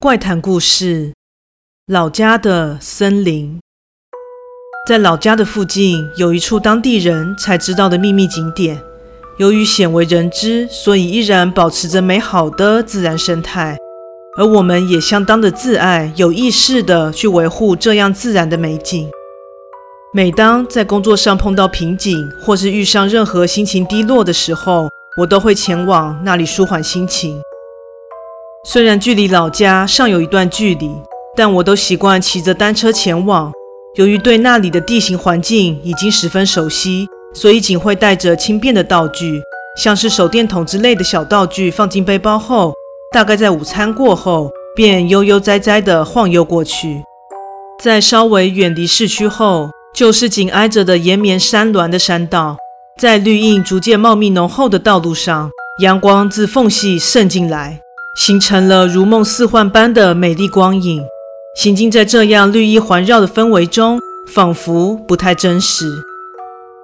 [0.00, 1.12] 怪谈故事：
[1.88, 3.58] 老家的森林。
[4.86, 8.80] 在老家的附近有一处当地人才知道的秘密景点，
[9.38, 13.76] 由于鲜为人知，所以依然保持着美好的自然生态。
[14.38, 19.10] 而我们也相当的自爱，有意识的去维护这样自然的美景。
[20.14, 27.42] 每当在工作上碰到瓶颈，或是遇上任何心情低落的时候，我都会前往那里舒缓心情。
[28.64, 30.90] 虽然距离老家尚有一段距离，
[31.36, 33.52] 但我都习惯骑着单车前往。
[33.94, 39.40] 由于对那里的地形环境已经十分熟悉，所以仅会带着轻便的道具，
[39.76, 42.74] 像是手电筒之类的小道具放进背包后，
[43.12, 47.02] 大概在午餐过后便悠悠哉哉地晃悠过去。
[47.82, 52.56] 在稍微远离市区后，就是紧挨着的延绵山峦的山道，
[52.98, 57.80] 在绿荫逐渐茂密浓厚的道路上，阳光自缝隙渗进来。
[58.18, 61.00] 形成了如梦似幻般的美丽光影，
[61.56, 64.00] 行进在这样绿意环绕的氛围中，
[64.34, 65.86] 仿佛不太真实。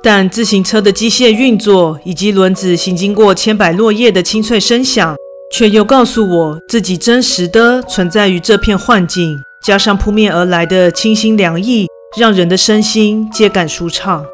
[0.00, 5.16] 但自行车的机械运作以及轮子行经过千百落叶的清脆声响，
[5.52, 9.42] 却又告诉我自己真实的存在于这片幻境。
[9.60, 14.24] 加上扑面而来的清新凉意，让人的身心皆感舒畅。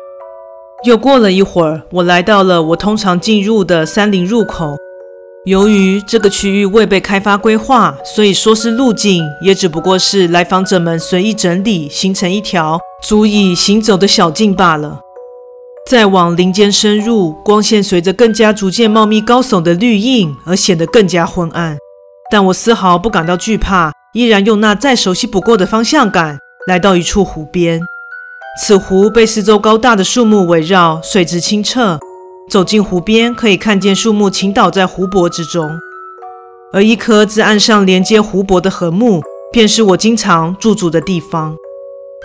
[0.85, 4.77] 又过了一会儿，我来到了我通常进入的山林入口。
[5.47, 15.01] 由于这个区域未被开发规划，所以说是路径，也只不过是来访者们随意整理，形成一条足以行走的小径罢了。
[15.89, 21.79] 再往林间深入，光线随着更加逐渐茂密高耸的绿荫而显得更加昏暗。
[22.31, 27.81] 但我丝毫不感到惧怕，依然用那再熟悉不过的方向感，来到一处湖边。
[28.63, 31.99] 此湖被四周高大的树木围绕，水质清澈。
[32.51, 35.71] 走进湖边，可以看见树木倾倒在湖泊之中，
[36.73, 39.23] 而一棵自岸上连接湖泊的横木，
[39.53, 41.55] 便是我经常驻足的地方。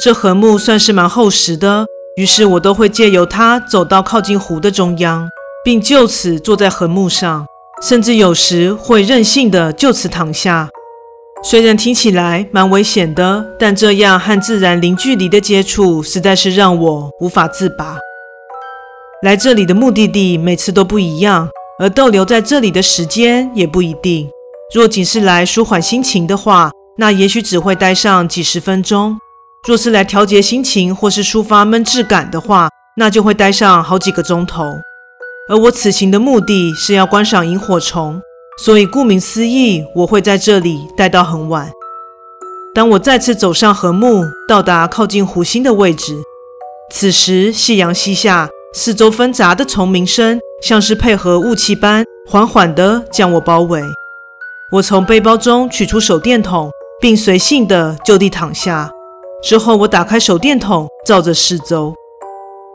[0.01, 1.85] 这横木算是蛮厚实的，
[2.17, 5.29] 于是我都会借由它走到靠近湖的中央，
[5.63, 7.45] 并就此坐在横木上，
[7.87, 10.67] 甚至有时会任性的就此躺下。
[11.43, 17.99] 虽然听起来蛮危险的，但这样和自然零距离的接触，实在是让我无法自拔。
[19.25, 21.49] 来这里的目的地每次都不一样，
[21.79, 24.29] 而逗留在这里的时间也不一定。
[24.71, 26.69] 若仅是来舒缓心情的话，
[26.99, 29.17] 那也许只会待上几十分钟；
[29.67, 34.63] 若是来调节心情或是抒发闷滞感的话，那就会待上好几个钟头。
[35.49, 38.21] 而我此行的目的是要观赏萤火虫，
[38.63, 41.71] 所以顾名思义，我会在这里待到很晚。
[42.75, 46.15] 当我再次走上横木，到达靠近湖心的位置，
[46.91, 48.47] 此时夕阳西下。
[48.77, 53.81] 四周纷杂的虫鸣声，像是配合雾气般，缓缓地将我包围。
[54.73, 56.69] 我从背包中取出手电筒，
[56.99, 58.91] 并随性地就地躺下。
[59.41, 61.95] 之后，我打开手电筒，照着四周。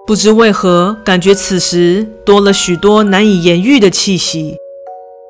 [0.06, 4.56] 不知为何，感觉此时多了许多难以言喻的气息。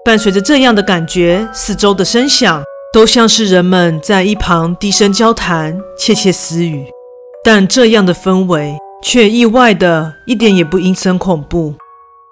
[0.05, 6.87] 伴随着这样的感觉，四周的声响都像是人们在一旁低声交谈、窃窃私语。
[7.43, 8.77] 但这样的氛围。
[9.03, 11.75] 却意外的一点也不阴森恐怖，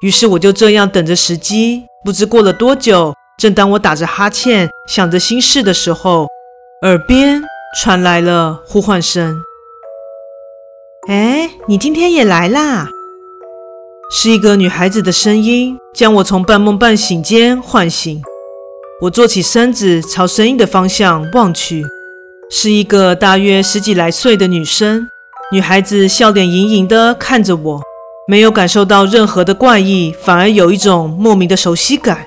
[0.02, 1.84] 于是我就这样等着时机。
[2.04, 6.26] 不知过了多久，正当我打着哈欠，想着心事的时候，
[6.82, 7.42] 耳边
[7.80, 9.36] 传来了呼唤声
[11.08, 12.88] ：“哎，你今天也来啦！”
[14.10, 18.22] 是一个女孩子的声音，将我从半梦半醒间唤醒。
[19.02, 21.84] 我坐起身子，朝声音的方向望去，
[22.50, 25.08] 是一个大约十几来岁的女生。
[25.50, 27.80] 女孩子笑脸盈盈地看着我，
[28.26, 32.26] 没有感受到任何的怪异，反而有一种莫名的熟悉感。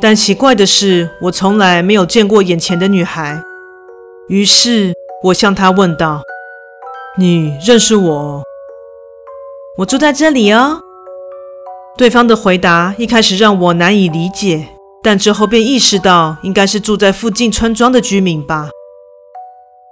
[0.00, 3.42] 但奇怪的是，我从来没有见过眼前的女孩。
[4.28, 4.92] 于是
[5.24, 6.22] 我向她问道
[7.18, 8.44] ：“你认识我
[9.78, 10.78] ？”“我住在这里哦。”
[11.98, 14.68] 对方的回答一开始让我难以理解，
[15.02, 18.68] 但之后便意识到应该是住在附近村庄的居民吧。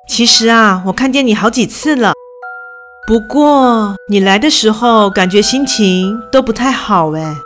[0.06, 2.12] 其实啊，我看见你好几次了。
[3.12, 7.36] 不过你来的时候，感觉心情都不太好哎。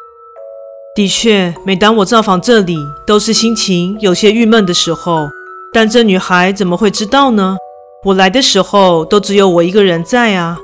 [0.94, 5.28] 的确，每当我造访这里，都是心情有些郁闷的时候。
[5.72, 7.56] 但这女孩怎么会知道呢？
[8.04, 10.56] 我来的时候，都只有我一个人在啊。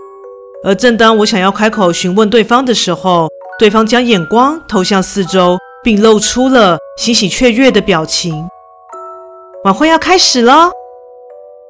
[0.63, 3.27] 而正当我想要开口询问对方的时候，
[3.59, 8.49] 对方将眼光投向四周，并露出了欣喜雀跃的表情。
[9.65, 10.71] 晚会要开始喽，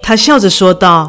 [0.03, 1.09] 他笑着说道。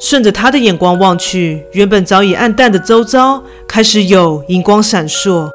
[0.00, 5.48] 顺着他的眼光望去，原本早已暗淡的周遭开始有荧光闪烁，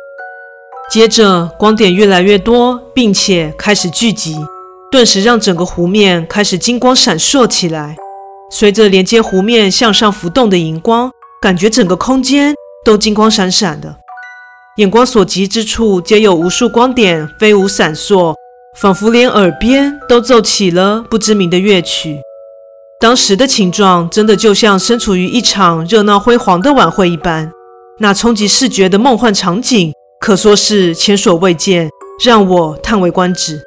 [0.90, 4.38] 接着光点越来越多，并且开始聚集。
[4.92, 7.96] 顿时让整个湖面开始金光闪烁起来。
[8.52, 13.98] 随着连接湖面向上浮动的荧光，感觉整个空间都金光闪闪的。
[14.78, 18.34] 眼光所及之处，皆有无数光点飞舞闪烁，
[18.76, 22.20] 仿佛连耳边都奏起了不知名的乐曲。
[23.00, 27.50] 当时的情状，真的就像身处于一场热闹辉煌的晚会一般。
[28.00, 31.90] 那冲击视觉的梦幻场景，可说是前所未见，
[32.26, 33.62] 让我叹为观止。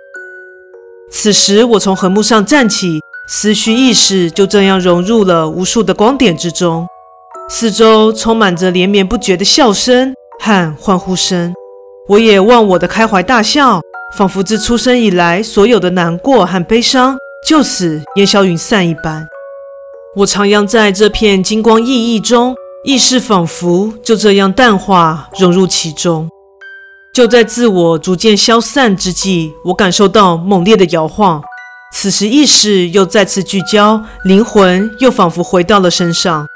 [1.10, 3.00] 此时，我从横木上站起。
[3.28, 6.86] 思绪意识就这样融入了无数的光点之中，
[7.48, 11.54] 四周充满着连绵不绝的笑声和欢呼声。
[12.08, 13.80] 我也忘我的开怀大笑，
[14.18, 17.16] 仿佛自出生以来所有的难过和悲伤
[17.46, 19.26] 就此烟消云散一般。
[20.16, 22.54] 我徜徉在这片金光熠熠中，
[22.84, 26.28] 意识仿佛就这样淡化融入其中。
[27.12, 31.42] 就在自我逐渐消散之际，我感受到猛烈的摇晃。
[31.92, 36.46] 此时意识又再次聚焦，灵魂又仿佛回到了身上。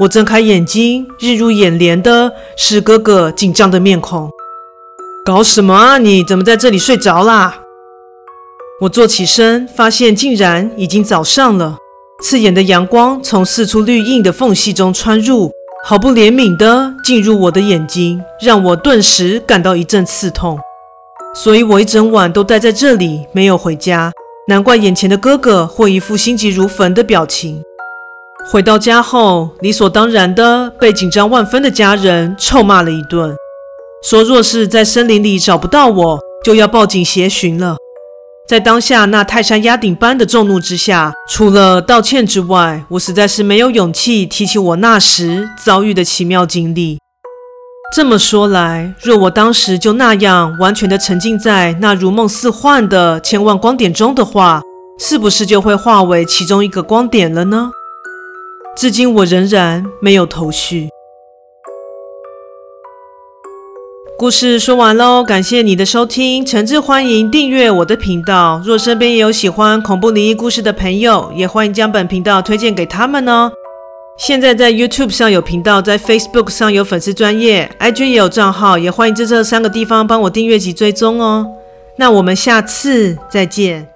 [0.00, 4.28] 我睁开眼睛，映入眼帘的是哥哥紧张的面孔。
[5.24, 5.98] 搞什么啊？
[5.98, 7.61] 你怎么在这里睡着啦？
[8.82, 11.76] 我坐起身，发现竟然已经早上了。
[12.20, 15.52] 刺眼的阳光从四处绿荫的缝隙中穿入，
[15.84, 20.58] 毫不怜悯地进入我的眼睛，让我顿时感到一阵刺痛。
[21.32, 24.10] 所以我一整晚都待在这里，没有回家。
[24.48, 27.62] 难怪眼前的哥哥会一副心急如焚的表情。
[28.50, 33.32] 回到家后，理所当然的被紧张万分的家人臭骂了一顿，
[34.02, 37.76] 说若是在森林里找不到我，就要报警协寻了。
[38.52, 46.98] 在当下那泰山压顶般的众怒之下，除了道歉之外，我实在是没有勇气提起我那时遭遇的奇妙经历。
[47.96, 54.60] 这么说来，若我当时就那样完全的沉浸在那如梦似幻的千万光点中的话，
[55.00, 57.70] 是不是就会化为其中一个光点了呢？
[58.76, 60.90] 至今我仍然没有头绪。
[64.22, 68.62] 故事说完喽，感谢你的收听，诚挚欢迎订阅我的频道。
[68.64, 73.50] 若身边也有喜欢恐怖灵异故事的朋友，也欢迎将本频道推荐给他们哦。
[74.16, 81.44] 现在在 YouTube 上有频道，在 Facebook 上有粉丝专业，IG 也有账号，也欢迎在这三个地方帮我订阅及追踪哦。
[81.96, 83.91] 那我们下次再见。